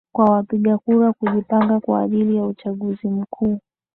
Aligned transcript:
kwa 0.13 0.25
wapiga 0.25 0.77
kura 0.77 1.13
kujipanga 1.13 1.79
kwa 1.79 2.01
ajili 2.01 2.35
ya 2.35 2.43
uchaguzi 2.45 3.07
mkuu 3.07 3.59